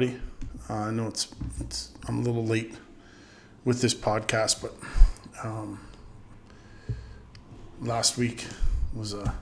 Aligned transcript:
Uh, 0.00 0.12
I 0.68 0.92
know 0.92 1.08
it's, 1.08 1.26
it's 1.58 1.90
I'm 2.06 2.18
a 2.18 2.22
little 2.22 2.44
late 2.44 2.72
with 3.64 3.82
this 3.82 3.94
podcast, 3.94 4.62
but 4.62 4.72
um, 5.42 5.80
last 7.80 8.16
week 8.16 8.46
was 8.94 9.12
a 9.12 9.34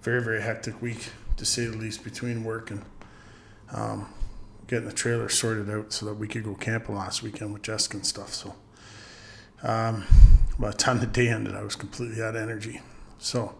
very 0.00 0.22
very 0.22 0.40
hectic 0.40 0.80
week 0.80 1.10
to 1.36 1.44
say 1.44 1.66
the 1.66 1.76
least 1.76 2.02
between 2.02 2.44
work 2.44 2.70
and 2.70 2.82
um, 3.74 4.08
getting 4.68 4.88
the 4.88 4.94
trailer 4.94 5.28
sorted 5.28 5.68
out 5.68 5.92
so 5.92 6.06
that 6.06 6.14
we 6.14 6.28
could 6.28 6.44
go 6.44 6.54
camping 6.54 6.94
last 6.94 7.22
weekend 7.22 7.52
with 7.52 7.60
Jessica 7.60 7.98
and 7.98 8.06
stuff. 8.06 8.32
So 8.32 8.54
um, 9.62 10.04
by 10.58 10.70
the 10.70 10.78
time 10.78 11.00
the 11.00 11.06
day 11.06 11.28
ended, 11.28 11.54
I 11.54 11.62
was 11.62 11.76
completely 11.76 12.22
out 12.22 12.36
of 12.36 12.42
energy. 12.42 12.80
So 13.18 13.54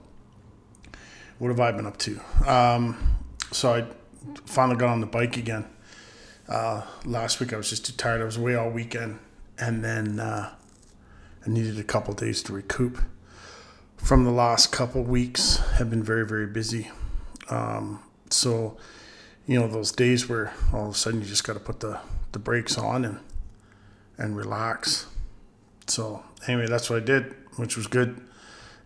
what 1.37 1.49
have 1.49 1.61
I 1.61 1.71
been 1.73 1.87
up 1.87 1.99
to? 1.99 2.19
Um, 2.47 3.19
so 3.53 3.75
I 3.75 3.87
finally 4.47 4.79
got 4.79 4.89
on 4.89 5.03
the 5.03 5.07
bike 5.07 5.37
again 5.37 5.67
uh, 6.49 6.83
last 7.05 7.41
week 7.41 7.53
I 7.53 7.57
was 7.57 7.71
just 7.71 7.87
too 7.87 7.93
tired. 7.93 8.21
I 8.21 8.25
was 8.25 8.37
away 8.37 8.55
all 8.55 8.71
weekend, 8.71 9.19
and 9.59 9.85
then 9.85 10.21
uh, 10.21 10.55
I 11.45 11.51
needed 11.51 11.79
a 11.79 11.85
couple 11.85 12.15
days 12.15 12.43
to 12.45 12.53
recoup 12.53 13.03
from 13.97 14.25
the 14.25 14.31
last 14.31 14.71
couple 14.73 15.03
weeks. 15.03 15.59
Have 15.79 15.91
been 15.91 16.03
very 16.03 16.27
very 16.27 16.47
busy, 16.47 16.91
um, 17.51 18.03
so 18.31 18.77
you 19.47 19.59
know 19.59 19.69
those 19.69 19.93
days 19.93 20.29
where 20.29 20.53
all 20.73 20.89
of 20.89 20.95
a 20.95 20.99
sudden 20.99 21.21
you 21.21 21.27
just 21.27 21.45
got 21.45 21.55
to 21.55 21.61
put 21.61 21.81
the 21.81 22.01
the 22.33 22.39
brakes 22.39 22.77
on 22.77 23.05
and 23.05 23.21
and 24.19 24.37
relax. 24.37 25.07
So 25.87 26.25
anyway, 26.47 26.67
that's 26.67 26.91
what 26.91 27.03
I 27.03 27.05
did, 27.05 27.35
which 27.57 27.77
was 27.77 27.87
good. 27.87 28.21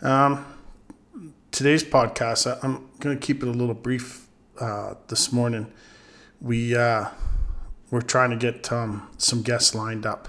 Um, 0.00 0.45
today's 1.50 1.84
podcast, 1.84 2.47
I, 2.47 2.64
am 2.64 2.88
going 3.00 3.19
to 3.19 3.27
keep 3.27 3.42
it 3.42 3.48
a 3.48 3.52
little 3.52 3.75
brief 3.75 4.27
uh, 4.61 4.95
this 5.09 5.33
morning. 5.33 5.72
We 6.41 6.77
uh, 6.77 7.06
we're 7.91 8.02
trying 8.02 8.30
to 8.30 8.37
get 8.37 8.70
um, 8.73 9.09
some 9.19 9.42
guests 9.42 9.74
lined 9.74 10.06
up. 10.06 10.28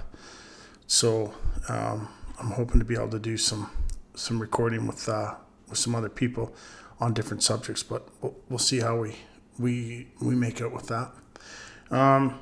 So 0.86 1.34
um, 1.68 2.08
I'm 2.38 2.50
hoping 2.52 2.78
to 2.78 2.84
be 2.84 2.94
able 2.94 3.10
to 3.10 3.18
do 3.18 3.36
some 3.36 3.70
some 4.14 4.40
recording 4.40 4.86
with 4.86 5.08
uh, 5.08 5.34
with 5.68 5.78
some 5.78 5.94
other 5.94 6.08
people 6.08 6.54
on 7.00 7.14
different 7.14 7.42
subjects, 7.42 7.82
but 7.82 8.08
we'll, 8.20 8.36
we'll 8.48 8.58
see 8.58 8.80
how 8.80 8.98
we 8.98 9.16
we 9.58 10.08
we 10.20 10.34
make 10.34 10.60
it 10.60 10.72
with 10.72 10.88
that. 10.88 11.10
Um, 11.90 12.38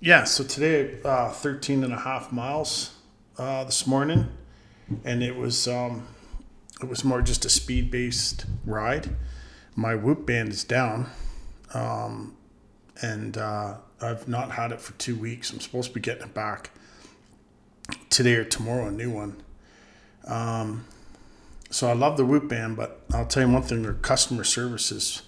yeah, 0.00 0.24
so 0.24 0.44
today, 0.44 0.98
uh, 1.02 1.30
13 1.30 1.82
and 1.82 1.92
a 1.92 1.98
half 1.98 2.30
miles 2.30 2.94
uh, 3.38 3.64
this 3.64 3.86
morning, 3.86 4.28
and 5.04 5.22
it 5.22 5.36
was 5.36 5.66
um, 5.66 6.06
it 6.80 6.88
was 6.88 7.04
more 7.04 7.22
just 7.22 7.44
a 7.44 7.48
speed 7.48 7.90
based 7.90 8.44
ride. 8.64 9.16
My 9.74 9.94
whoop 9.94 10.26
band 10.26 10.50
is 10.50 10.62
down. 10.62 11.10
Um, 11.72 12.36
and 13.02 13.36
uh, 13.36 13.74
I've 14.00 14.28
not 14.28 14.52
had 14.52 14.72
it 14.72 14.80
for 14.80 14.92
two 14.94 15.16
weeks. 15.16 15.52
I'm 15.52 15.60
supposed 15.60 15.88
to 15.88 15.94
be 15.94 16.00
getting 16.00 16.24
it 16.24 16.34
back 16.34 16.70
today 18.10 18.34
or 18.34 18.44
tomorrow, 18.44 18.88
a 18.88 18.90
new 18.90 19.10
one. 19.10 19.42
Um, 20.26 20.84
so 21.70 21.88
I 21.88 21.92
love 21.92 22.16
the 22.16 22.24
Whoop 22.24 22.48
band, 22.48 22.76
but 22.76 23.00
I'll 23.12 23.26
tell 23.26 23.46
you 23.46 23.52
one 23.52 23.62
thing: 23.62 23.82
their 23.82 23.94
customer 23.94 24.44
services. 24.44 25.22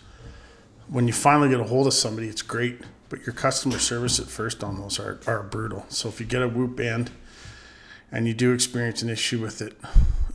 When 0.89 1.09
you 1.09 1.13
finally 1.13 1.49
get 1.49 1.59
a 1.59 1.65
hold 1.65 1.89
of 1.89 1.95
somebody, 1.95 2.29
it's 2.29 2.43
great, 2.43 2.83
but 3.09 3.27
your 3.27 3.35
customer 3.35 3.79
service 3.79 4.21
at 4.21 4.27
first 4.27 4.63
on 4.63 4.81
those 4.81 5.01
are, 5.01 5.19
are 5.27 5.43
brutal. 5.43 5.85
So 5.89 6.09
if 6.09 6.21
you 6.21 6.27
get 6.27 6.43
a 6.43 6.49
Whoop 6.49 6.77
band 6.77 7.11
and 8.13 8.29
you 8.29 8.35
do 8.35 8.53
experience 8.53 9.03
an 9.03 9.11
issue 9.11 9.41
with 9.41 9.61
it, 9.61 9.77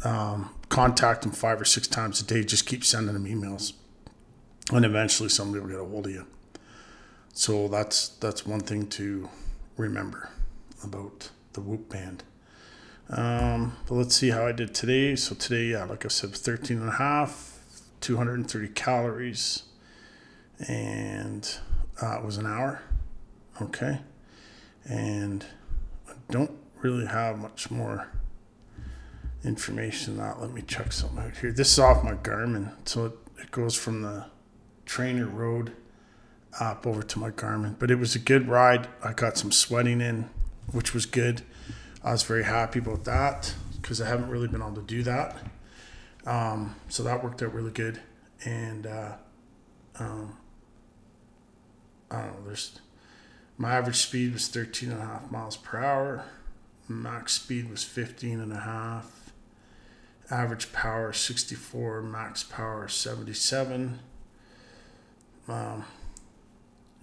um, 0.03 0.49
contact 0.67 1.21
them 1.21 1.31
five 1.31 1.61
or 1.61 1.65
six 1.65 1.87
times 1.87 2.19
a 2.21 2.25
day. 2.25 2.43
Just 2.43 2.65
keep 2.65 2.83
sending 2.83 3.13
them 3.13 3.25
emails, 3.25 3.71
and 4.73 4.83
eventually 4.83 5.29
somebody 5.29 5.61
will 5.61 5.69
get 5.69 5.79
a 5.79 5.85
hold 5.85 6.07
of 6.07 6.11
you. 6.11 6.25
So 7.33 7.67
that's 7.67 8.09
that's 8.09 8.45
one 8.45 8.59
thing 8.61 8.87
to 8.87 9.29
remember 9.77 10.29
about 10.83 11.29
the 11.53 11.61
Whoop 11.61 11.89
band. 11.89 12.23
Um, 13.09 13.75
but 13.87 13.95
let's 13.95 14.15
see 14.15 14.29
how 14.29 14.45
I 14.45 14.51
did 14.51 14.73
today. 14.73 15.15
So 15.15 15.35
today, 15.35 15.71
yeah, 15.71 15.83
like 15.83 16.05
I 16.05 16.08
said, 16.08 16.31
13 16.31 16.77
and 16.77 16.89
a 16.89 16.93
half, 16.93 17.59
230 17.99 18.70
calories, 18.70 19.64
and 20.67 21.58
uh, 22.02 22.20
it 22.20 22.25
was 22.25 22.37
an 22.37 22.45
hour. 22.45 22.81
Okay. 23.61 23.99
And 24.86 25.45
I 26.09 26.14
don't 26.30 26.52
really 26.81 27.05
have 27.05 27.37
much 27.37 27.70
more 27.70 28.08
information 29.43 30.17
that. 30.17 30.39
Let 30.39 30.52
me 30.52 30.61
check 30.61 30.93
something 30.93 31.20
out 31.20 31.37
here. 31.37 31.52
This 31.52 31.73
is 31.73 31.80
off 31.80 32.03
my 32.03 32.14
Garmin. 32.14 32.71
So 32.86 33.05
it, 33.05 33.14
it 33.39 33.52
goes 33.52 33.75
from 33.75 34.02
the 34.02 34.25
Trainer 34.86 35.27
Road 35.27 35.73
up 36.60 36.86
over 36.86 37.02
to 37.02 37.20
my 37.20 37.32
Garmin. 37.32 37.76
But 37.80 37.92
it 37.92 37.95
was 37.95 38.16
a 38.16 38.20
good 38.20 38.48
ride. 38.48 38.88
I 39.04 39.14
got 39.14 39.38
some 39.38 39.52
sweating 39.52 40.02
in, 40.02 40.30
which 40.72 40.94
was 40.94 41.06
good. 41.06 41.42
I 42.04 42.12
was 42.12 42.23
very 42.23 42.44
happy 42.44 42.80
about 42.80 43.04
that 43.06 43.54
because 43.82 44.02
I 44.02 44.08
haven't 44.08 44.30
really 44.30 44.48
been 44.48 44.62
able 44.62 44.76
to 44.76 44.82
do 44.82 45.04
that. 45.04 45.38
Um, 46.26 46.76
so 46.88 47.04
that 47.04 47.23
worked 47.23 47.42
out 47.42 47.54
really 47.54 47.72
good. 47.72 48.02
And 48.44 48.88
uh, 48.88 49.14
um, 50.00 50.38
I 52.10 52.22
don't 52.22 52.34
know, 52.34 52.48
there's 52.48 52.80
my 53.58 53.73
average 53.73 53.98
speed 53.98 54.33
was 54.33 54.48
13 54.48 54.92
and 54.92 55.02
a 55.02 55.06
half 55.06 55.32
miles 55.32 55.58
per 55.58 55.80
hour. 55.80 56.26
Max 56.88 57.33
speed 57.33 57.70
was 57.70 57.83
15 57.83 58.39
and 58.39 58.52
a 58.52 58.62
half. 58.62 59.32
Average 60.32 60.73
power 60.73 61.14
64, 61.14 62.02
max 62.02 62.44
power 62.44 62.88
77. 62.88 64.00
Um, 65.48 65.86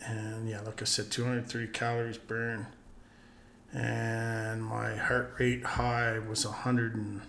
and 0.04 0.48
yeah, 0.48 0.60
like 0.60 0.80
I 0.82 0.84
said, 0.84 1.10
203 1.10 1.68
calories 1.68 2.18
burned, 2.18 2.66
and 3.72 4.64
my 4.64 4.96
heart 4.96 5.34
rate 5.38 5.64
high 5.64 6.18
was 6.18 6.44
100 6.44 6.94
and 6.94 7.20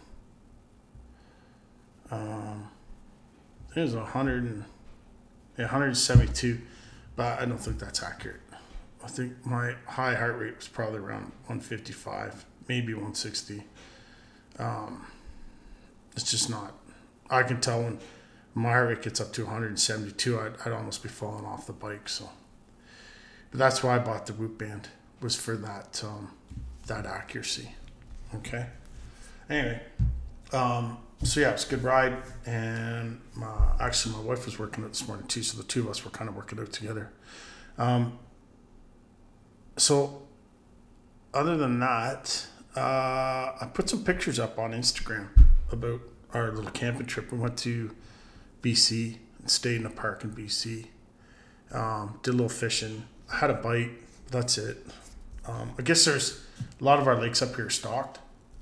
um, 2.12 2.70
it 3.76 3.82
was 3.82 3.96
100 3.96 4.44
and 4.44 4.66
yeah, 5.58 5.66
172, 5.66 6.60
but 7.16 7.40
I 7.40 7.46
don't 7.46 7.58
think 7.58 7.80
that's 7.80 8.02
accurate. 8.02 8.42
I 9.04 9.08
think 9.08 9.46
my 9.46 9.76
high 9.86 10.16
heart 10.16 10.38
rate 10.38 10.56
was 10.56 10.68
probably 10.68 11.00
around 11.00 11.32
155, 11.48 12.46
maybe 12.68 12.94
160. 12.94 13.64
Um, 14.58 15.06
it's 16.16 16.30
just 16.30 16.50
not. 16.50 16.74
I 17.30 17.44
can 17.44 17.62
tell 17.62 17.84
when 17.84 18.00
my 18.56 18.70
heart 18.70 18.90
rate 18.90 19.02
gets 19.02 19.22
up 19.22 19.32
to 19.34 19.44
172, 19.44 20.40
I'd, 20.40 20.54
I'd 20.66 20.72
almost 20.74 21.04
be 21.04 21.10
falling 21.10 21.46
off 21.46 21.68
the 21.68 21.74
bike. 21.74 22.10
So 22.10 22.30
but 23.52 23.60
that's 23.60 23.84
why 23.84 23.96
I 23.96 24.00
bought 24.00 24.26
the 24.26 24.34
Whoop 24.34 24.58
band 24.58 24.90
was 25.22 25.36
for 25.36 25.56
that 25.58 26.02
um, 26.04 26.32
that 26.88 27.06
accuracy. 27.06 27.70
Okay. 28.36 28.68
Anyway, 29.50 29.82
um, 30.54 30.98
so 31.24 31.40
yeah, 31.40 31.52
it's 31.52 31.66
a 31.66 31.70
good 31.70 31.84
ride, 31.84 32.18
and 32.46 33.20
my, 33.36 33.48
actually 33.80 34.16
my 34.16 34.22
wife 34.22 34.46
was 34.46 34.60
working 34.60 34.84
out 34.84 34.92
this 34.92 35.08
morning 35.08 35.28
too, 35.28 35.44
so 35.44 35.58
the 35.58 35.64
two 35.64 35.82
of 35.82 35.90
us 35.90 36.06
were 36.06 36.12
kind 36.12 36.30
of 36.30 36.36
working 36.36 36.60
out 36.60 36.72
together. 36.72 37.12
Um, 37.78 38.20
so, 39.78 40.24
other 41.34 41.58
than 41.58 41.80
that, 41.80 42.46
uh, 42.76 42.80
I 43.62 43.70
put 43.74 43.90
some 43.90 44.04
pictures 44.04 44.40
up 44.40 44.60
on 44.60 44.72
Instagram 44.72 45.30
about 45.72 46.02
our 46.34 46.52
little 46.52 46.72
camping 46.72 47.08
trip. 47.08 47.32
We 47.32 47.38
went 47.38 47.58
to 47.60 47.96
BC 48.62 49.18
and 49.40 49.50
stayed 49.50 49.78
in 49.78 49.86
a 49.86 49.90
park 49.90 50.24
in 50.24 50.32
BC. 50.32 50.88
Um, 51.72 52.20
did 52.24 52.32
a 52.32 52.34
little 52.34 52.50
fishing, 52.50 53.06
had 53.32 53.50
a 53.50 53.56
bite. 53.56 53.92
That's 54.32 54.58
it. 54.58 54.86
Um, 55.48 55.74
I 55.78 55.82
guess 55.82 56.06
there's 56.06 56.44
a 56.80 56.84
lot 56.84 57.00
of 57.00 57.08
our 57.08 57.20
lakes 57.20 57.42
up 57.42 57.56
here 57.56 57.70
stocked, 57.70 58.20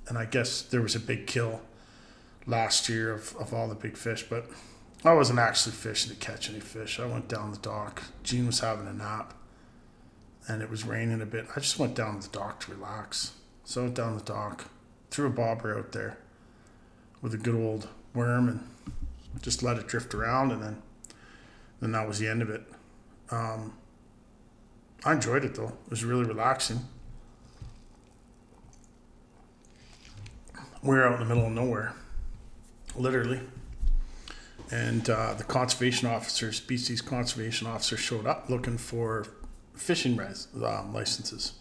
and 0.08 0.18
I 0.18 0.26
guess 0.26 0.62
there 0.62 0.82
was 0.82 0.96
a 0.96 1.00
big 1.00 1.28
kill 1.28 1.62
last 2.46 2.88
year 2.88 3.12
of, 3.12 3.36
of 3.38 3.54
all 3.54 3.68
the 3.68 3.76
big 3.76 3.98
fish, 3.98 4.24
but 4.30 4.46
I 5.04 5.14
wasn't 5.14 5.40
actually 5.40 5.74
fishing 5.74 6.14
to 6.14 6.18
catch 6.18 6.50
any 6.50 6.60
fish. 6.60 7.00
I 7.00 7.06
went 7.06 7.28
down 7.28 7.52
the 7.52 7.58
dock. 7.58 8.04
Gene 8.24 8.48
was 8.48 8.62
having 8.62 8.88
a 8.88 8.94
nap, 8.94 9.34
and 10.48 10.62
it 10.62 10.70
was 10.70 10.86
raining 10.86 11.22
a 11.22 11.26
bit. 11.26 11.48
I 11.56 11.60
just 11.60 11.78
went 11.78 11.96
down 11.96 12.20
the 12.20 12.28
dock 12.30 12.62
to 12.62 12.72
relax. 12.72 13.34
So 13.66 13.82
I 13.82 13.84
went 13.86 13.96
down 13.96 14.16
the 14.18 14.24
dock, 14.24 14.66
threw 15.12 15.28
a 15.28 15.30
bobber 15.30 15.78
out 15.78 15.92
there 15.92 16.18
with 17.22 17.34
a 17.34 17.38
good 17.38 17.56
old 17.56 17.90
worm, 18.14 18.48
and 18.48 18.68
just 19.42 19.62
let 19.62 19.78
it 19.78 19.88
drift 19.88 20.14
around, 20.14 20.52
and 20.52 20.64
then 20.64 20.82
then 21.80 21.92
that 21.92 22.08
was 22.08 22.18
the 22.18 22.28
end 22.28 22.42
of 22.42 22.50
it. 22.50 22.64
Um, 23.30 23.74
I 25.06 25.14
enjoyed 25.14 25.46
it 25.46 25.56
though. 25.56 25.74
It 25.86 25.90
was 25.90 26.04
really 26.04 26.26
relaxing. 26.26 26.80
We 30.82 30.96
were 30.96 31.06
out 31.06 31.14
in 31.14 31.28
the 31.28 31.34
middle 31.34 31.48
of 31.48 31.54
nowhere, 31.54 31.94
literally. 32.96 33.42
And 34.72 35.10
uh, 35.10 35.34
the 35.34 35.44
conservation 35.44 36.08
officer, 36.08 36.52
species 36.52 37.02
conservation 37.02 37.68
officer, 37.68 37.98
showed 37.98 38.26
up 38.26 38.50
looking 38.50 38.78
for 38.78 39.26
fishing 39.76 40.18
res- 40.18 40.48
uh, 40.56 40.84
licenses. 40.92 41.54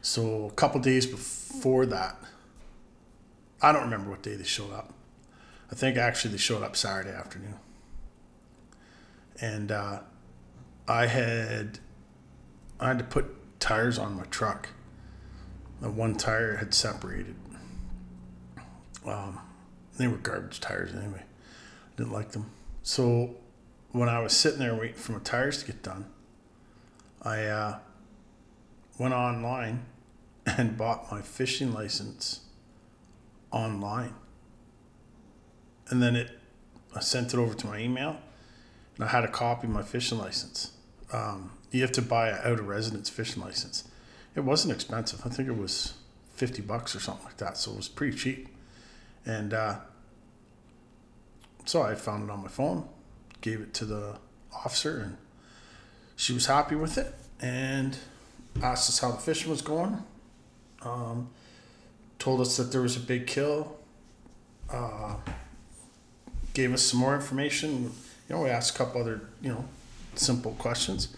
So 0.00 0.46
a 0.46 0.52
couple 0.52 0.80
days 0.80 1.06
before 1.06 1.86
that, 1.86 2.16
I 3.60 3.72
don't 3.72 3.82
remember 3.82 4.10
what 4.10 4.22
day 4.22 4.36
they 4.36 4.44
showed 4.44 4.72
up. 4.72 4.92
I 5.70 5.74
think 5.74 5.96
actually 5.96 6.32
they 6.32 6.38
showed 6.38 6.62
up 6.62 6.76
Saturday 6.76 7.10
afternoon. 7.10 7.56
And 9.40 9.72
uh, 9.72 10.00
I 10.88 11.06
had 11.06 11.80
I 12.78 12.88
had 12.88 12.98
to 12.98 13.04
put 13.04 13.60
tires 13.60 13.98
on 13.98 14.16
my 14.16 14.24
truck. 14.24 14.68
The 15.80 15.90
one 15.90 16.14
tire 16.16 16.56
had 16.56 16.74
separated. 16.74 17.36
Um, 19.06 19.40
they 19.98 20.08
were 20.08 20.16
garbage 20.16 20.60
tires 20.60 20.94
anyway. 20.94 21.22
I 21.22 21.96
didn't 21.96 22.12
like 22.12 22.32
them. 22.32 22.50
So 22.82 23.36
when 23.92 24.08
I 24.08 24.20
was 24.20 24.32
sitting 24.32 24.58
there 24.58 24.74
waiting 24.74 24.96
for 24.96 25.12
my 25.12 25.18
tires 25.20 25.60
to 25.60 25.66
get 25.66 25.82
done, 25.82 26.06
I 27.22 27.44
uh, 27.44 27.78
went 28.98 29.14
online 29.14 29.86
and 30.46 30.76
bought 30.76 31.10
my 31.10 31.22
fishing 31.22 31.72
license 31.72 32.40
online. 33.50 34.14
And 35.88 36.02
then 36.02 36.16
it, 36.16 36.38
I 36.94 37.00
sent 37.00 37.32
it 37.32 37.38
over 37.38 37.54
to 37.54 37.66
my 37.66 37.78
email, 37.78 38.16
and 38.96 39.04
I 39.04 39.08
had 39.08 39.24
a 39.24 39.28
copy 39.28 39.66
of 39.66 39.72
my 39.72 39.82
fishing 39.82 40.18
license. 40.18 40.72
Um, 41.12 41.52
you 41.70 41.82
have 41.82 41.92
to 41.92 42.02
buy 42.02 42.28
an 42.30 42.38
out 42.44 42.58
of 42.58 42.68
residence 42.68 43.08
fishing 43.08 43.42
license. 43.42 43.88
It 44.34 44.40
wasn't 44.40 44.74
expensive. 44.74 45.22
I 45.24 45.28
think 45.28 45.48
it 45.48 45.56
was 45.56 45.94
fifty 46.34 46.62
bucks 46.62 46.94
or 46.94 47.00
something 47.00 47.24
like 47.24 47.38
that. 47.38 47.56
So 47.56 47.72
it 47.72 47.76
was 47.76 47.88
pretty 47.88 48.16
cheap. 48.16 48.48
And 49.24 49.54
uh, 49.54 49.76
so 51.64 51.82
I 51.82 51.94
found 51.94 52.24
it 52.24 52.30
on 52.30 52.42
my 52.42 52.48
phone, 52.48 52.88
gave 53.40 53.60
it 53.60 53.74
to 53.74 53.84
the 53.84 54.18
officer, 54.52 54.98
and 54.98 55.16
she 56.16 56.32
was 56.32 56.46
happy 56.46 56.76
with 56.76 56.96
it 56.98 57.14
and 57.40 57.98
asked 58.62 58.88
us 58.88 59.00
how 59.00 59.10
the 59.10 59.18
fishing 59.18 59.50
was 59.50 59.62
going. 59.62 60.02
Um, 60.82 61.30
told 62.18 62.40
us 62.40 62.56
that 62.56 62.72
there 62.72 62.82
was 62.82 62.96
a 62.96 63.00
big 63.00 63.26
kill. 63.26 63.76
Uh, 64.70 65.16
gave 66.54 66.72
us 66.72 66.82
some 66.82 67.00
more 67.00 67.14
information. 67.14 67.84
You 68.28 68.36
know, 68.36 68.42
we 68.42 68.50
asked 68.50 68.74
a 68.74 68.78
couple 68.78 69.00
other, 69.00 69.20
you 69.42 69.50
know, 69.50 69.64
simple 70.18 70.52
questions. 70.52 71.08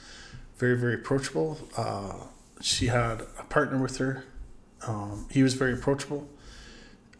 Very, 0.56 0.77
very 0.77 0.95
approachable. 0.95 1.59
Uh, 1.77 2.15
she 2.61 2.87
had 2.87 3.23
a 3.39 3.45
partner 3.45 3.81
with 3.81 3.99
her. 3.99 4.25
Um, 4.87 5.27
he 5.31 5.43
was 5.43 5.55
very 5.55 5.73
approachable. 5.73 6.29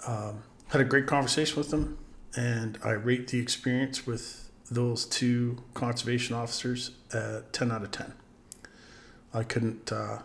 Um, 0.07 0.43
had 0.69 0.81
a 0.81 0.85
great 0.85 1.07
conversation 1.07 1.57
with 1.57 1.71
them, 1.71 1.99
and 2.37 2.79
I 2.85 2.91
rate 2.91 3.29
the 3.29 3.39
experience 3.39 4.07
with 4.07 4.51
those 4.71 5.05
two 5.05 5.63
conservation 5.75 6.35
officers 6.37 6.91
at 7.13 7.53
10 7.53 7.73
out 7.73 7.83
of 7.83 7.91
10. 7.91 8.13
I 9.33 9.43
couldn't, 9.43 9.93
uh, 9.93 10.19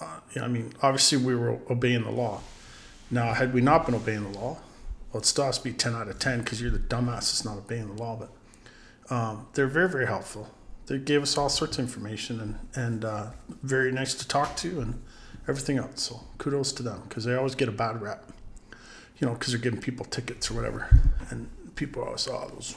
uh, 0.00 0.20
I 0.40 0.48
mean, 0.48 0.74
obviously 0.82 1.18
we 1.18 1.34
were 1.34 1.58
obeying 1.70 2.04
the 2.04 2.10
law. 2.10 2.40
Now, 3.10 3.34
had 3.34 3.54
we 3.54 3.60
not 3.60 3.86
been 3.86 3.94
obeying 3.94 4.32
the 4.32 4.38
law, 4.38 4.58
well, 5.12 5.20
it 5.20 5.26
still 5.26 5.52
be 5.62 5.72
10 5.72 5.94
out 5.94 6.08
of 6.08 6.18
10 6.18 6.40
because 6.40 6.60
you're 6.60 6.70
the 6.70 6.78
dumbass 6.78 7.30
that's 7.30 7.44
not 7.44 7.58
obeying 7.58 7.94
the 7.94 8.02
law. 8.02 8.16
But 8.16 8.30
um, 9.12 9.46
they're 9.52 9.66
very, 9.66 9.90
very 9.90 10.06
helpful. 10.06 10.48
They 10.86 10.96
gave 10.96 11.22
us 11.22 11.36
all 11.36 11.50
sorts 11.50 11.78
of 11.78 11.84
information 11.84 12.40
and, 12.40 12.58
and 12.74 13.04
uh, 13.04 13.26
very 13.62 13.92
nice 13.92 14.14
to 14.14 14.26
talk 14.26 14.56
to 14.56 14.80
and 14.80 15.02
everything 15.46 15.76
else. 15.76 16.02
So 16.02 16.20
kudos 16.38 16.72
to 16.72 16.82
them 16.82 17.02
because 17.06 17.24
they 17.24 17.34
always 17.34 17.54
get 17.54 17.68
a 17.68 17.72
bad 17.72 18.00
rap, 18.00 18.32
you 19.18 19.26
know, 19.26 19.34
because 19.34 19.52
they're 19.52 19.60
giving 19.60 19.80
people 19.80 20.06
tickets 20.06 20.50
or 20.50 20.54
whatever. 20.54 20.88
And 21.28 21.50
people 21.76 22.02
always, 22.02 22.26
oh, 22.26 22.50
those 22.54 22.74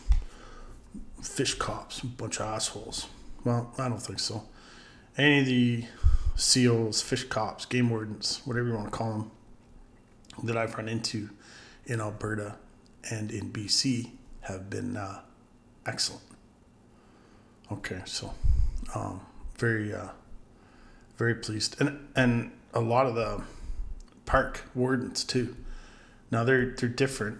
fish 1.21 1.53
cops, 1.53 2.01
a 2.01 2.05
bunch 2.05 2.41
of 2.41 2.47
assholes. 2.47 3.07
Well, 3.45 3.73
I 3.77 3.87
don't 3.87 4.01
think 4.01 4.19
so. 4.19 4.43
Any 5.17 5.39
of 5.39 5.45
the 5.45 5.85
COs, 6.35 7.01
fish 7.01 7.23
cops, 7.23 7.65
game 7.65 7.89
wardens, 7.89 8.41
whatever 8.43 8.67
you 8.67 8.73
want 8.73 8.91
to 8.91 8.97
call 8.97 9.11
them, 9.11 9.31
that 10.43 10.57
I've 10.57 10.75
run 10.75 10.89
into 10.89 11.29
in 11.85 12.01
Alberta 12.01 12.55
and 13.09 13.31
in 13.31 13.53
BC 13.53 14.11
have 14.41 14.69
been 14.69 14.97
uh, 14.97 15.21
excellent. 15.85 16.23
Okay, 17.71 18.01
so 18.05 18.33
um, 18.93 19.21
very, 19.57 19.93
uh, 19.93 20.09
very 21.17 21.35
pleased, 21.35 21.79
and 21.79 22.07
and 22.15 22.51
a 22.73 22.81
lot 22.81 23.05
of 23.05 23.15
the 23.15 23.41
park 24.25 24.63
wardens 24.75 25.23
too. 25.23 25.55
Now 26.31 26.43
they're 26.43 26.71
they're 26.71 26.89
different. 26.89 27.39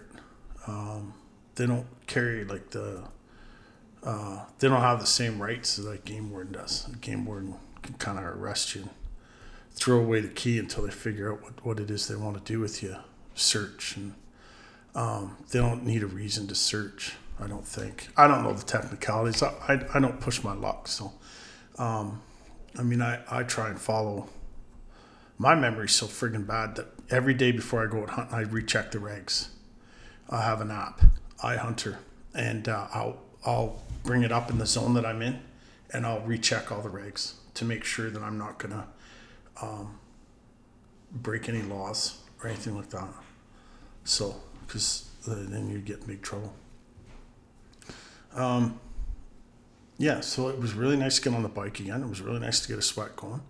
Um, 0.66 1.14
they 1.54 1.66
don't 1.66 1.86
carry 2.06 2.44
like 2.44 2.70
the. 2.70 3.04
Uh, 4.02 4.44
they 4.60 4.68
don't 4.68 4.80
have 4.80 5.00
the 5.00 5.06
same 5.06 5.42
rights 5.42 5.78
as 5.78 5.84
that 5.84 6.04
game 6.04 6.30
warden 6.30 6.52
does. 6.52 6.86
game 7.00 7.24
warden 7.24 7.56
can 7.82 7.94
kind 7.94 8.18
of 8.18 8.24
arrest 8.24 8.74
you, 8.74 8.82
and 8.82 8.90
throw 9.72 9.98
away 9.98 10.20
the 10.20 10.28
key 10.28 10.58
until 10.58 10.84
they 10.84 10.90
figure 10.90 11.32
out 11.32 11.42
what, 11.42 11.64
what 11.64 11.80
it 11.80 11.90
is 11.90 12.06
they 12.06 12.14
want 12.14 12.36
to 12.36 12.52
do 12.52 12.60
with 12.60 12.82
you. 12.82 12.96
Search 13.34 13.96
and 13.96 14.14
um, 14.94 15.36
they 15.50 15.58
don't 15.58 15.84
need 15.84 16.02
a 16.02 16.06
reason 16.06 16.46
to 16.48 16.54
search. 16.54 17.12
I 17.38 17.46
don't 17.46 17.66
think. 17.66 18.08
I 18.16 18.26
don't 18.26 18.42
know 18.42 18.52
the 18.52 18.64
technicalities. 18.64 19.42
I, 19.42 19.52
I, 19.68 19.80
I 19.94 20.00
don't 20.00 20.20
push 20.20 20.42
my 20.42 20.54
luck. 20.54 20.88
So, 20.88 21.12
um, 21.78 22.22
I 22.78 22.82
mean, 22.82 23.02
I, 23.02 23.20
I 23.30 23.42
try 23.42 23.68
and 23.68 23.78
follow. 23.78 24.28
My 25.38 25.54
memory's 25.54 25.92
so 25.92 26.06
friggin' 26.06 26.46
bad 26.46 26.76
that 26.76 26.86
every 27.10 27.34
day 27.34 27.52
before 27.52 27.84
I 27.84 27.90
go 27.90 28.02
out 28.02 28.10
hunting, 28.10 28.34
I 28.34 28.40
recheck 28.42 28.90
the 28.90 28.98
regs. 28.98 29.48
I 30.30 30.42
have 30.42 30.60
an 30.60 30.70
app, 30.70 31.02
iHunter, 31.42 31.96
and 32.34 32.68
uh, 32.68 32.88
I'll 32.92 33.18
I'll 33.44 33.82
bring 34.02 34.22
it 34.22 34.32
up 34.32 34.50
in 34.50 34.58
the 34.58 34.66
zone 34.66 34.94
that 34.94 35.04
I'm 35.04 35.22
in, 35.22 35.40
and 35.92 36.06
I'll 36.06 36.20
recheck 36.20 36.72
all 36.72 36.80
the 36.80 36.88
regs 36.88 37.34
to 37.54 37.64
make 37.64 37.84
sure 37.84 38.10
that 38.10 38.22
I'm 38.22 38.38
not 38.38 38.58
gonna 38.58 38.86
um, 39.60 39.98
break 41.12 41.48
any 41.48 41.62
laws 41.62 42.18
or 42.42 42.48
anything 42.48 42.76
like 42.76 42.90
that. 42.90 43.08
So, 44.04 44.36
because 44.66 45.10
then 45.26 45.68
you 45.68 45.78
get 45.78 46.00
in 46.00 46.06
big 46.06 46.22
trouble. 46.22 46.54
Um, 48.36 48.78
yeah, 49.98 50.20
so 50.20 50.48
it 50.48 50.60
was 50.60 50.74
really 50.74 50.96
nice 50.96 51.16
to 51.16 51.22
get 51.22 51.34
on 51.34 51.42
the 51.42 51.48
bike 51.48 51.80
again. 51.80 52.02
It 52.02 52.08
was 52.08 52.20
really 52.20 52.38
nice 52.38 52.60
to 52.60 52.68
get 52.68 52.78
a 52.78 52.82
sweat 52.82 53.16
going. 53.16 53.40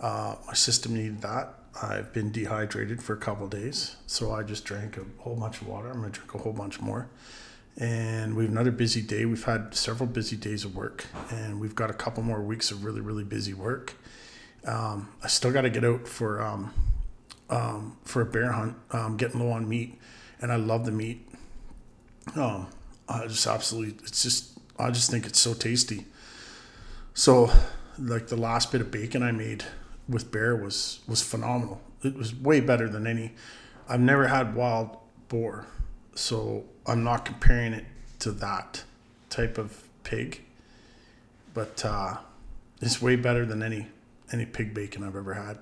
Uh, 0.00 0.34
my 0.46 0.52
system 0.54 0.94
needed 0.94 1.22
that. 1.22 1.54
I've 1.80 2.12
been 2.12 2.32
dehydrated 2.32 3.02
for 3.02 3.12
a 3.12 3.18
couple 3.18 3.46
days, 3.46 3.96
so 4.06 4.32
I 4.32 4.42
just 4.42 4.64
drank 4.64 4.96
a 4.96 5.04
whole 5.18 5.36
bunch 5.36 5.60
of 5.60 5.68
water. 5.68 5.88
I'm 5.88 6.00
gonna 6.00 6.10
drink 6.10 6.34
a 6.34 6.38
whole 6.38 6.52
bunch 6.52 6.80
more. 6.80 7.08
And 7.78 8.34
we 8.34 8.44
have 8.44 8.52
another 8.52 8.70
busy 8.70 9.02
day. 9.02 9.26
We've 9.26 9.44
had 9.44 9.74
several 9.74 10.08
busy 10.08 10.34
days 10.36 10.64
of 10.64 10.74
work, 10.74 11.06
and 11.30 11.60
we've 11.60 11.74
got 11.74 11.90
a 11.90 11.92
couple 11.92 12.22
more 12.22 12.40
weeks 12.42 12.70
of 12.70 12.84
really, 12.84 13.02
really 13.02 13.24
busy 13.24 13.52
work. 13.52 13.94
Um, 14.66 15.10
I 15.22 15.28
still 15.28 15.52
got 15.52 15.60
to 15.62 15.70
get 15.70 15.84
out 15.84 16.08
for 16.08 16.42
um, 16.42 16.72
um, 17.50 17.98
for 18.02 18.22
a 18.22 18.26
bear 18.26 18.52
hunt. 18.52 18.76
Getting 19.18 19.40
low 19.40 19.52
on 19.52 19.68
meat, 19.68 20.00
and 20.40 20.50
I 20.50 20.56
love 20.56 20.86
the 20.86 20.92
meat. 20.92 21.28
Um, 22.34 22.68
I 23.08 23.26
just 23.26 23.46
absolutely, 23.46 23.94
it's 24.04 24.22
just, 24.22 24.58
I 24.78 24.90
just 24.90 25.10
think 25.10 25.26
it's 25.26 25.38
so 25.38 25.54
tasty. 25.54 26.06
So, 27.14 27.50
like 27.98 28.28
the 28.28 28.36
last 28.36 28.72
bit 28.72 28.80
of 28.80 28.90
bacon 28.90 29.22
I 29.22 29.32
made 29.32 29.64
with 30.08 30.30
bear 30.30 30.54
was 30.54 31.00
was 31.08 31.22
phenomenal. 31.22 31.80
It 32.02 32.14
was 32.14 32.34
way 32.34 32.60
better 32.60 32.88
than 32.88 33.06
any. 33.06 33.32
I've 33.88 34.00
never 34.00 34.28
had 34.28 34.54
wild 34.54 34.96
boar, 35.28 35.66
so 36.14 36.64
I'm 36.86 37.02
not 37.02 37.24
comparing 37.24 37.72
it 37.72 37.84
to 38.20 38.32
that 38.32 38.84
type 39.30 39.58
of 39.58 39.84
pig. 40.04 40.42
But 41.54 41.84
uh, 41.84 42.18
it's 42.80 43.00
way 43.00 43.16
better 43.16 43.46
than 43.46 43.62
any 43.62 43.88
any 44.32 44.44
pig 44.44 44.74
bacon 44.74 45.02
I've 45.02 45.16
ever 45.16 45.34
had. 45.34 45.58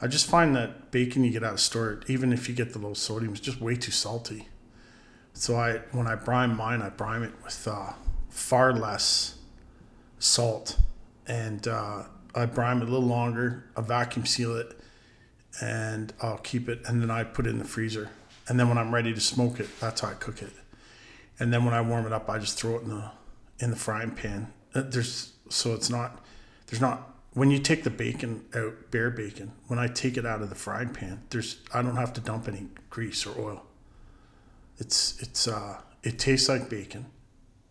I 0.00 0.06
just 0.06 0.26
find 0.26 0.54
that 0.56 0.90
bacon 0.90 1.24
you 1.24 1.30
get 1.30 1.42
out 1.42 1.54
of 1.54 1.60
store, 1.60 2.00
even 2.08 2.32
if 2.32 2.48
you 2.48 2.54
get 2.54 2.72
the 2.72 2.78
low 2.78 2.94
sodium, 2.94 3.32
is 3.32 3.40
just 3.40 3.60
way 3.60 3.76
too 3.76 3.92
salty. 3.92 4.48
So 5.34 5.56
I, 5.56 5.78
when 5.92 6.06
I 6.06 6.14
brine 6.14 6.56
mine, 6.56 6.80
I 6.80 6.88
brine 6.88 7.22
it 7.22 7.32
with 7.42 7.68
uh, 7.68 7.92
far 8.30 8.72
less 8.72 9.36
salt, 10.18 10.78
and 11.26 11.66
uh, 11.68 12.04
I 12.34 12.46
brine 12.46 12.78
it 12.78 12.82
a 12.82 12.90
little 12.90 13.08
longer. 13.08 13.64
I 13.76 13.82
vacuum 13.82 14.26
seal 14.26 14.56
it, 14.56 14.78
and 15.60 16.12
I'll 16.22 16.38
keep 16.38 16.68
it, 16.68 16.80
and 16.86 17.02
then 17.02 17.10
I 17.10 17.24
put 17.24 17.46
it 17.46 17.50
in 17.50 17.58
the 17.58 17.64
freezer. 17.64 18.10
And 18.48 18.60
then 18.60 18.68
when 18.68 18.78
I'm 18.78 18.94
ready 18.94 19.12
to 19.12 19.20
smoke 19.20 19.58
it, 19.58 19.68
that's 19.80 20.02
how 20.02 20.08
I 20.08 20.14
cook 20.14 20.40
it. 20.40 20.52
And 21.38 21.52
then 21.52 21.64
when 21.64 21.74
I 21.74 21.80
warm 21.80 22.06
it 22.06 22.12
up, 22.12 22.30
I 22.30 22.38
just 22.38 22.58
throw 22.58 22.76
it 22.76 22.82
in 22.82 22.90
the 22.90 23.10
in 23.58 23.70
the 23.70 23.76
frying 23.76 24.12
pan. 24.12 24.52
Uh, 24.74 24.82
there's 24.82 25.32
so 25.48 25.74
it's 25.74 25.90
not 25.90 26.24
there's 26.66 26.80
not 26.80 27.10
when 27.32 27.50
you 27.50 27.58
take 27.58 27.82
the 27.82 27.90
bacon 27.90 28.44
out, 28.54 28.90
bear 28.92 29.10
bacon, 29.10 29.52
when 29.66 29.78
I 29.78 29.88
take 29.88 30.16
it 30.16 30.24
out 30.24 30.40
of 30.42 30.48
the 30.48 30.54
frying 30.54 30.90
pan, 30.90 31.22
there's 31.30 31.58
I 31.72 31.82
don't 31.82 31.96
have 31.96 32.12
to 32.14 32.20
dump 32.20 32.46
any 32.46 32.68
grease 32.90 33.26
or 33.26 33.38
oil. 33.38 33.66
It's 34.78 35.20
it's 35.20 35.48
uh 35.48 35.80
it 36.02 36.18
tastes 36.18 36.48
like 36.48 36.68
bacon. 36.68 37.06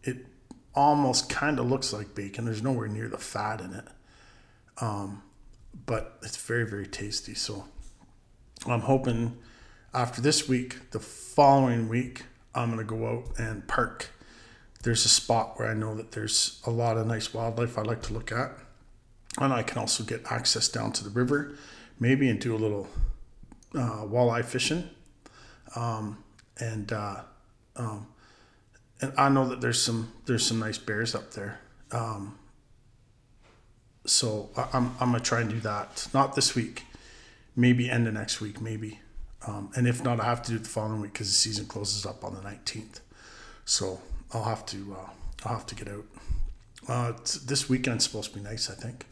It 0.03 0.25
almost 0.74 1.29
kind 1.29 1.60
of 1.60 1.69
looks 1.69 1.93
like 1.93 2.15
bacon. 2.15 2.45
There's 2.45 2.63
nowhere 2.63 2.88
near 2.88 3.07
the 3.07 3.17
fat 3.17 3.62
in 3.62 3.74
it. 3.74 3.88
Um, 4.81 5.24
but 5.86 6.17
it's 6.24 6.38
very 6.38 6.65
very 6.65 6.88
tasty. 6.88 7.33
So 7.33 7.65
I'm 8.65 8.81
hoping 8.81 9.38
after 9.93 10.22
this 10.22 10.48
week, 10.48 10.91
the 10.91 11.00
following 11.00 11.89
week, 11.89 12.24
I'm 12.55 12.69
gonna 12.69 12.83
go 12.83 13.07
out 13.07 13.39
and 13.39 13.67
park. 13.67 14.10
There's 14.83 15.05
a 15.05 15.10
spot 15.10 15.57
where 15.57 15.69
I 15.69 15.74
know 15.74 15.95
that 15.95 16.12
there's 16.12 16.62
a 16.65 16.72
lot 16.72 16.98
of 16.98 17.07
nice 17.07 17.33
wildlife 17.33 17.77
I 17.77 17.83
like 17.83 18.01
to 18.03 18.13
look 18.13 18.31
at 18.31 18.51
and 19.39 19.53
I 19.53 19.63
can 19.63 19.77
also 19.77 20.03
get 20.03 20.31
access 20.31 20.67
down 20.67 20.91
to 20.93 21.03
the 21.03 21.10
river, 21.10 21.55
maybe 22.00 22.29
and 22.29 22.39
do 22.39 22.55
a 22.55 22.57
little 22.57 22.88
uh, 23.74 24.03
walleye 24.05 24.45
fishing, 24.45 24.89
um, 25.75 26.23
and 26.60 26.91
uh, 26.91 27.22
um, 27.75 28.07
and 29.01 29.13
I 29.17 29.29
know 29.29 29.48
that 29.50 29.62
there's 29.62 29.81
some 29.81 30.12
there's 30.25 30.45
some 30.45 30.60
nice 30.60 30.77
bears 30.77 31.15
up 31.15 31.31
there. 31.33 31.60
Um, 31.91 32.38
So 34.05 34.50
I, 34.57 34.67
I'm 34.74 34.91
I'm 35.00 35.12
gonna 35.12 35.19
try 35.19 35.41
and 35.41 35.50
do 35.50 35.60
that. 35.62 36.07
Not 36.13 36.36
this 36.36 36.55
week, 36.55 36.83
maybe 37.55 37.89
end 37.89 38.07
of 38.07 38.13
next 38.13 38.41
week, 38.41 38.60
maybe. 38.62 39.00
Um, 39.48 39.72
and 39.75 39.88
if 39.88 40.03
not, 40.03 40.19
I 40.19 40.25
have 40.25 40.41
to 40.43 40.51
do 40.51 40.57
it 40.57 40.63
the 40.63 40.69
following 40.69 41.01
week 41.01 41.13
because 41.13 41.27
the 41.27 41.33
season 41.33 41.65
closes 41.65 42.05
up 42.05 42.24
on 42.24 42.33
the 42.33 42.41
19th. 42.41 43.01
So 43.65 44.00
I'll 44.33 44.43
have 44.45 44.65
to 44.67 44.95
uh, 45.00 45.10
I'll 45.45 45.53
have 45.53 45.65
to 45.67 45.75
get 45.75 45.88
out. 45.88 46.05
Uh, 46.88 47.13
this 47.45 47.69
weekend's 47.69 48.03
supposed 48.05 48.31
to 48.33 48.38
be 48.39 48.43
nice, 48.43 48.69
I 48.69 48.74
think. 48.75 49.05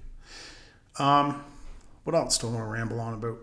Um, 1.00 1.44
what 2.04 2.16
else 2.16 2.38
do 2.38 2.48
I 2.48 2.52
want 2.52 2.64
to 2.64 2.68
ramble 2.68 3.00
on 3.00 3.14
about? 3.14 3.40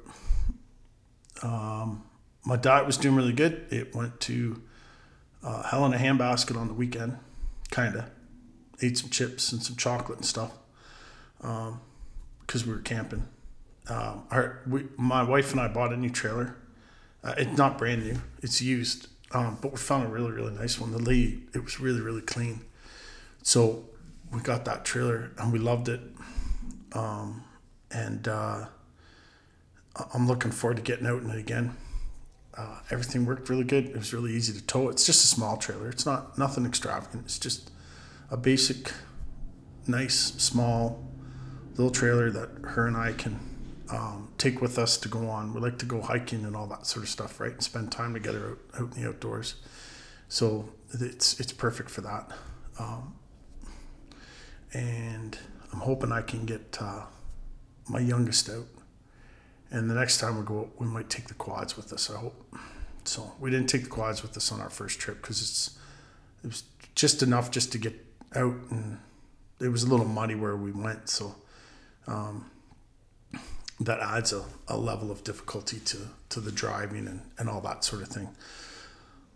Um, 1.42 2.02
my 2.44 2.56
diet 2.56 2.86
was 2.86 2.96
doing 2.96 3.16
really 3.16 3.32
good. 3.32 3.66
It 3.70 3.94
went 3.94 4.20
to 4.20 4.62
uh, 5.42 5.62
hell 5.64 5.84
in 5.86 5.92
a 5.92 5.98
handbasket 5.98 6.56
on 6.56 6.68
the 6.68 6.74
weekend, 6.74 7.18
kinda. 7.70 8.10
Ate 8.80 8.96
some 8.96 9.10
chips 9.10 9.52
and 9.52 9.62
some 9.62 9.76
chocolate 9.76 10.18
and 10.18 10.26
stuff 10.26 10.52
because 11.38 12.66
we 12.66 12.72
were 12.72 12.80
camping. 12.80 13.26
Um, 13.88 14.24
our, 14.30 14.60
we, 14.66 14.86
my 14.96 15.22
wife 15.22 15.52
and 15.52 15.60
I 15.60 15.68
bought 15.68 15.92
a 15.92 15.96
new 15.96 16.10
trailer. 16.10 16.56
Uh, 17.24 17.34
it's 17.36 17.56
not 17.56 17.78
brand 17.78 18.04
new; 18.04 18.20
it's 18.42 18.62
used, 18.62 19.08
um, 19.32 19.58
but 19.60 19.72
we 19.72 19.78
found 19.78 20.06
a 20.06 20.08
really, 20.08 20.30
really 20.30 20.54
nice 20.54 20.78
one. 20.80 20.92
The 20.92 20.98
lady, 20.98 21.42
it 21.54 21.64
was 21.64 21.80
really, 21.80 22.00
really 22.00 22.22
clean. 22.22 22.60
So 23.42 23.86
we 24.32 24.40
got 24.40 24.64
that 24.66 24.84
trailer 24.84 25.32
and 25.38 25.52
we 25.52 25.58
loved 25.58 25.88
it. 25.88 26.00
Um, 26.92 27.44
and 27.90 28.28
uh, 28.28 28.66
I'm 30.14 30.26
looking 30.26 30.50
forward 30.50 30.76
to 30.76 30.82
getting 30.82 31.06
out 31.06 31.22
in 31.22 31.30
it 31.30 31.38
again. 31.38 31.76
Uh, 32.58 32.80
everything 32.90 33.24
worked 33.24 33.48
really 33.48 33.62
good. 33.62 33.86
It 33.86 33.96
was 33.96 34.12
really 34.12 34.32
easy 34.32 34.52
to 34.52 34.66
tow. 34.66 34.88
It's 34.88 35.06
just 35.06 35.22
a 35.22 35.28
small 35.28 35.56
trailer. 35.56 35.88
It's 35.88 36.04
not 36.04 36.36
nothing 36.36 36.66
extravagant. 36.66 37.24
It's 37.24 37.38
just 37.38 37.70
a 38.32 38.36
basic, 38.36 38.92
nice, 39.86 40.16
small 40.16 41.08
little 41.76 41.92
trailer 41.92 42.30
that 42.32 42.48
her 42.64 42.88
and 42.88 42.96
I 42.96 43.12
can 43.12 43.38
um, 43.90 44.32
take 44.38 44.60
with 44.60 44.76
us 44.76 44.96
to 44.98 45.08
go 45.08 45.28
on. 45.28 45.54
We 45.54 45.60
like 45.60 45.78
to 45.78 45.86
go 45.86 46.00
hiking 46.00 46.44
and 46.44 46.56
all 46.56 46.66
that 46.66 46.84
sort 46.86 47.04
of 47.04 47.08
stuff, 47.08 47.38
right? 47.38 47.52
And 47.52 47.62
spend 47.62 47.92
time 47.92 48.12
together 48.12 48.50
out, 48.50 48.82
out 48.82 48.96
in 48.96 49.02
the 49.02 49.08
outdoors. 49.08 49.54
So 50.28 50.68
it's 50.92 51.38
it's 51.38 51.52
perfect 51.52 51.90
for 51.90 52.00
that. 52.00 52.32
Um, 52.80 53.14
and 54.72 55.38
I'm 55.72 55.80
hoping 55.80 56.10
I 56.10 56.22
can 56.22 56.44
get 56.44 56.78
uh, 56.80 57.04
my 57.88 58.00
youngest 58.00 58.50
out. 58.50 58.66
And 59.70 59.90
the 59.90 59.94
next 59.94 60.18
time 60.18 60.38
we 60.38 60.44
go, 60.44 60.70
we 60.78 60.86
might 60.86 61.10
take 61.10 61.28
the 61.28 61.34
quads 61.34 61.76
with 61.76 61.92
us. 61.92 62.10
I 62.10 62.18
hope. 62.18 62.54
So 63.04 63.32
we 63.40 63.50
didn't 63.50 63.68
take 63.68 63.84
the 63.84 63.90
quads 63.90 64.22
with 64.22 64.36
us 64.36 64.52
on 64.52 64.60
our 64.60 64.70
first 64.70 64.98
trip 64.98 65.20
because 65.20 65.40
it's 65.40 65.78
it 66.42 66.46
was 66.46 66.64
just 66.94 67.22
enough 67.22 67.50
just 67.50 67.72
to 67.72 67.78
get 67.78 67.94
out, 68.34 68.54
and 68.70 68.98
it 69.60 69.68
was 69.68 69.82
a 69.82 69.88
little 69.88 70.06
muddy 70.06 70.34
where 70.34 70.56
we 70.56 70.72
went. 70.72 71.08
So 71.08 71.34
um, 72.06 72.50
that 73.80 74.00
adds 74.00 74.32
a, 74.32 74.44
a 74.68 74.76
level 74.76 75.10
of 75.10 75.24
difficulty 75.24 75.80
to 75.80 75.98
to 76.30 76.40
the 76.40 76.52
driving 76.52 77.06
and, 77.06 77.22
and 77.38 77.48
all 77.48 77.60
that 77.62 77.84
sort 77.84 78.02
of 78.02 78.08
thing. 78.08 78.28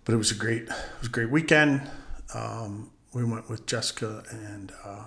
But 0.04 0.14
it 0.14 0.18
was 0.18 0.30
a 0.30 0.34
great 0.34 0.62
it 0.62 0.98
was 1.00 1.08
a 1.08 1.12
great 1.12 1.30
weekend. 1.30 1.82
Um, 2.34 2.90
we 3.12 3.24
went 3.24 3.48
with 3.50 3.66
Jessica 3.66 4.22
and 4.30 4.72
uh, 4.84 5.04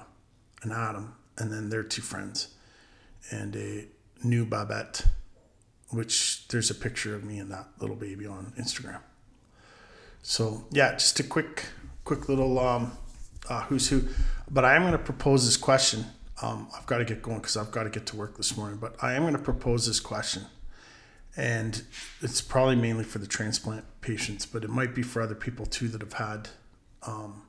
and 0.62 0.72
Adam, 0.72 1.15
and 1.38 1.51
then 1.51 1.70
their 1.70 1.84
two 1.84 2.01
friends, 2.01 2.50
and 3.32 3.55
a 3.55 3.88
new 4.24 4.45
Babette, 4.45 5.05
which 5.89 6.48
there's 6.48 6.69
a 6.69 6.75
picture 6.75 7.15
of 7.15 7.24
me 7.24 7.39
and 7.39 7.51
that 7.51 7.67
little 7.79 7.95
baby 7.95 8.25
on 8.25 8.53
Instagram. 8.57 9.00
So 10.22 10.65
yeah, 10.72 10.93
just 10.93 11.19
a 11.19 11.24
quick 11.24 11.65
quick 12.03 12.29
little 12.29 12.60
um, 12.60 12.98
uh, 13.50 13.62
who's 13.63 13.89
who. 13.89 14.03
But 14.50 14.65
I 14.65 14.75
am 14.75 14.81
going 14.81 14.93
to 14.93 14.98
propose 14.98 15.45
this 15.45 15.57
question. 15.57 16.05
Um, 16.41 16.67
I've 16.75 16.86
got 16.86 16.98
to 16.98 17.05
get 17.05 17.22
going 17.22 17.38
because 17.38 17.57
I've 17.57 17.72
got 17.72 17.84
to 17.84 17.89
get 17.89 18.05
to 18.07 18.15
work 18.15 18.38
this 18.38 18.57
morning. 18.57 18.77
But 18.77 18.95
I 19.01 19.13
am 19.13 19.22
going 19.24 19.34
to 19.34 19.39
propose 19.39 19.86
this 19.86 20.00
question, 20.00 20.45
and 21.38 21.84
it's 22.22 22.41
probably 22.41 22.75
mainly 22.75 23.03
for 23.03 23.19
the 23.19 23.27
transplant 23.27 23.86
patients, 24.01 24.45
but 24.45 24.63
it 24.63 24.69
might 24.69 24.95
be 24.95 25.01
for 25.01 25.22
other 25.22 25.36
people 25.36 25.65
too 25.65 25.88
that 25.89 26.01
have 26.01 26.13
had 26.13 26.50
um, 27.03 27.43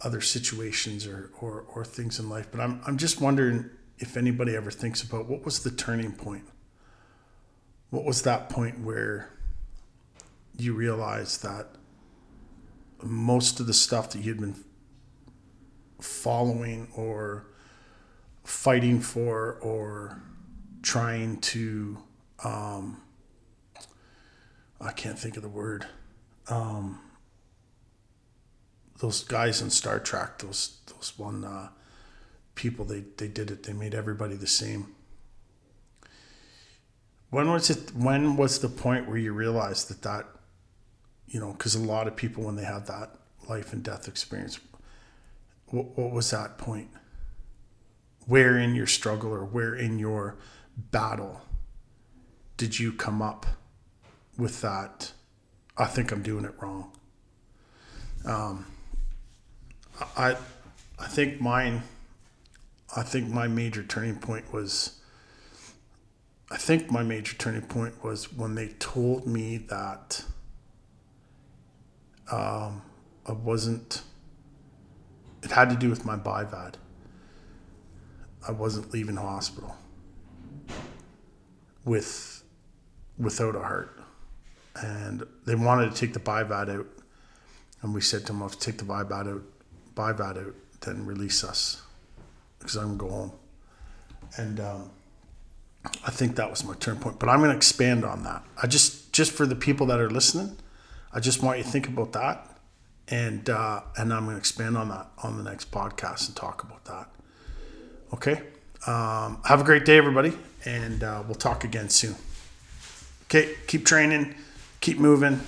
other 0.00 0.20
situations 0.20 1.06
or, 1.06 1.30
or 1.40 1.64
or 1.74 1.84
things 1.84 2.18
in 2.18 2.28
life. 2.28 2.48
But 2.50 2.60
I'm 2.60 2.80
I'm 2.86 2.96
just 2.96 3.20
wondering 3.20 3.70
if 3.98 4.16
anybody 4.16 4.54
ever 4.54 4.70
thinks 4.70 5.02
about 5.02 5.26
what 5.26 5.44
was 5.44 5.62
the 5.62 5.70
turning 5.70 6.12
point. 6.12 6.44
What 7.90 8.04
was 8.04 8.22
that 8.22 8.48
point 8.50 8.80
where 8.80 9.30
you 10.56 10.74
realized 10.74 11.42
that 11.42 11.68
most 13.02 13.60
of 13.60 13.66
the 13.66 13.74
stuff 13.74 14.10
that 14.10 14.22
you'd 14.22 14.40
been 14.40 14.64
following 16.00 16.88
or 16.94 17.46
fighting 18.44 19.00
for 19.00 19.58
or 19.60 20.22
trying 20.82 21.40
to 21.40 21.98
um, 22.44 23.00
I 24.80 24.92
can't 24.92 25.18
think 25.18 25.36
of 25.36 25.42
the 25.42 25.48
word. 25.48 25.86
Um, 26.48 27.00
those 28.98 29.24
guys 29.24 29.60
in 29.62 29.70
Star 29.70 29.98
Trek, 29.98 30.38
those 30.38 30.78
those 30.86 31.14
one 31.16 31.44
uh, 31.44 31.68
people, 32.56 32.84
they 32.84 33.04
they 33.16 33.28
did 33.28 33.52
it. 33.52 33.62
They 33.62 33.72
made 33.72 33.94
everybody 33.94 34.34
the 34.34 34.48
same. 34.48 34.88
When 37.30 37.48
was 37.50 37.70
it? 37.70 37.92
When 37.94 38.36
was 38.36 38.58
the 38.58 38.68
point 38.68 39.06
where 39.06 39.18
you 39.18 39.32
realized 39.32 39.88
that 39.88 40.02
that, 40.02 40.26
you 41.28 41.38
know, 41.38 41.52
because 41.52 41.76
a 41.76 41.80
lot 41.80 42.08
of 42.08 42.16
people 42.16 42.42
when 42.42 42.56
they 42.56 42.64
have 42.64 42.86
that 42.86 43.14
life 43.48 43.72
and 43.72 43.82
death 43.82 44.08
experience, 44.08 44.58
what, 45.66 45.96
what 45.96 46.10
was 46.10 46.30
that 46.32 46.58
point? 46.58 46.88
Where 48.26 48.58
in 48.58 48.74
your 48.74 48.88
struggle 48.88 49.32
or 49.32 49.44
where 49.44 49.74
in 49.74 50.00
your 50.00 50.36
battle 50.76 51.42
did 52.56 52.78
you 52.78 52.92
come 52.92 53.22
up 53.22 53.46
with 54.36 54.60
that? 54.62 55.12
I 55.76 55.84
think 55.84 56.10
I'm 56.10 56.22
doing 56.22 56.44
it 56.44 56.54
wrong. 56.60 56.90
Um, 58.24 58.66
I, 60.16 60.36
I 60.98 61.06
think 61.06 61.40
mine. 61.40 61.82
I 62.96 63.02
think 63.02 63.28
my 63.28 63.46
major 63.46 63.82
turning 63.82 64.16
point 64.16 64.52
was. 64.52 65.00
I 66.50 66.56
think 66.56 66.90
my 66.90 67.02
major 67.02 67.36
turning 67.36 67.62
point 67.62 68.02
was 68.02 68.32
when 68.32 68.54
they 68.54 68.68
told 68.78 69.26
me 69.26 69.58
that. 69.58 70.24
Um, 72.32 72.82
I 73.26 73.32
wasn't. 73.32 74.02
It 75.42 75.50
had 75.50 75.70
to 75.70 75.76
do 75.76 75.90
with 75.90 76.04
my 76.04 76.16
BIVAD. 76.16 76.74
I 78.48 78.52
wasn't 78.52 78.92
leaving 78.92 79.16
hospital 79.16 79.76
with 81.84 82.42
without 83.18 83.56
a 83.56 83.60
heart, 83.60 84.00
and 84.74 85.24
they 85.46 85.54
wanted 85.54 85.90
to 85.90 85.96
take 85.96 86.12
the 86.14 86.20
BIVAD 86.20 86.70
out, 86.70 86.86
and 87.82 87.94
we 87.94 88.00
said 88.00 88.20
to 88.26 88.32
them, 88.32 88.42
"If 88.42 88.58
take 88.58 88.78
the 88.78 88.84
BIVAD 88.84 89.28
out, 89.28 89.42
BIVAD 89.94 90.38
out, 90.46 90.54
then 90.80 91.06
release 91.06 91.42
us, 91.44 91.82
because 92.58 92.76
I'm 92.76 92.96
gonna 92.96 93.10
go 93.10 93.16
home." 93.16 93.32
And 94.36 94.60
um, 94.60 94.90
I 96.04 96.10
think 96.10 96.36
that 96.36 96.50
was 96.50 96.64
my 96.64 96.74
turn 96.74 96.96
point. 96.96 97.18
But 97.18 97.28
I'm 97.28 97.38
going 97.38 97.50
to 97.50 97.56
expand 97.56 98.04
on 98.04 98.24
that. 98.24 98.42
I 98.62 98.66
just 98.66 99.12
just 99.12 99.32
for 99.32 99.46
the 99.46 99.54
people 99.56 99.86
that 99.86 100.00
are 100.00 100.10
listening, 100.10 100.56
I 101.12 101.20
just 101.20 101.42
want 101.42 101.58
you 101.58 101.64
to 101.64 101.70
think 101.70 101.88
about 101.88 102.12
that, 102.12 102.58
and 103.08 103.48
uh, 103.48 103.82
and 103.96 104.12
I'm 104.12 104.24
going 104.24 104.36
to 104.36 104.40
expand 104.40 104.76
on 104.76 104.88
that 104.88 105.08
on 105.22 105.36
the 105.36 105.44
next 105.48 105.70
podcast 105.70 106.28
and 106.28 106.36
talk 106.36 106.62
about 106.62 106.84
that. 106.86 107.08
Okay. 108.14 108.42
Um, 108.86 109.40
have 109.44 109.60
a 109.60 109.64
great 109.64 109.84
day, 109.84 109.98
everybody, 109.98 110.32
and 110.64 111.02
uh, 111.02 111.22
we'll 111.26 111.34
talk 111.34 111.64
again 111.64 111.88
soon. 111.88 112.14
Okay. 113.24 113.54
Keep 113.66 113.84
training. 113.84 114.34
Keep 114.80 114.98
moving. 114.98 115.40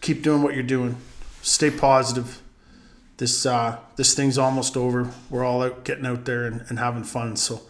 Keep 0.00 0.22
doing 0.22 0.42
what 0.42 0.54
you're 0.54 0.62
doing. 0.62 0.96
Stay 1.42 1.70
positive. 1.70 2.40
This 3.16 3.46
uh, 3.46 3.78
this 3.96 4.14
thing's 4.14 4.38
almost 4.38 4.76
over. 4.76 5.10
We're 5.30 5.44
all 5.44 5.62
out 5.62 5.84
getting 5.84 6.06
out 6.06 6.24
there 6.24 6.44
and, 6.46 6.64
and 6.68 6.78
having 6.78 7.04
fun. 7.04 7.36
So. 7.36 7.62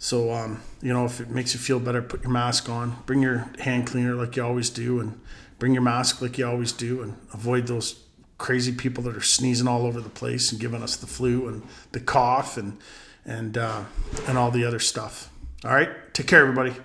So, 0.00 0.32
um, 0.32 0.62
you 0.80 0.92
know, 0.92 1.06
if 1.06 1.20
it 1.20 1.28
makes 1.28 1.54
you 1.54 1.58
feel 1.58 1.80
better, 1.80 2.00
put 2.00 2.22
your 2.22 2.30
mask 2.30 2.68
on, 2.68 2.98
bring 3.04 3.20
your 3.20 3.50
hand 3.58 3.88
cleaner 3.88 4.14
like 4.14 4.36
you 4.36 4.44
always 4.44 4.70
do, 4.70 5.00
and 5.00 5.20
bring 5.58 5.72
your 5.72 5.82
mask 5.82 6.22
like 6.22 6.38
you 6.38 6.46
always 6.46 6.70
do, 6.70 7.02
and 7.02 7.16
avoid 7.32 7.66
those 7.66 8.04
crazy 8.38 8.70
people 8.70 9.02
that 9.02 9.16
are 9.16 9.20
sneezing 9.20 9.66
all 9.66 9.84
over 9.84 10.00
the 10.00 10.08
place 10.08 10.52
and 10.52 10.60
giving 10.60 10.84
us 10.84 10.94
the 10.94 11.08
flu 11.08 11.48
and 11.48 11.64
the 11.90 11.98
cough 11.98 12.56
and 12.56 12.78
and 13.26 13.58
uh, 13.58 13.82
and 14.28 14.38
all 14.38 14.52
the 14.52 14.64
other 14.64 14.78
stuff. 14.78 15.30
All 15.64 15.74
right, 15.74 15.90
take 16.14 16.28
care, 16.28 16.42
everybody. 16.42 16.76